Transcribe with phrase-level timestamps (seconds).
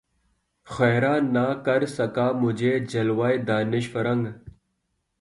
[0.67, 4.23] خیرہ نہ کر سکا مجھے جلوۂ دانش فرنگ